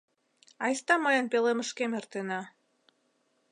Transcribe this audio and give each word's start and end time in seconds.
Айста 0.65 0.95
мыйын 1.03 1.25
пӧлемышкем 1.31 1.91
эртена. 1.99 2.41